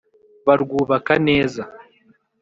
barwubaka 0.45 1.13
neza 1.27 1.61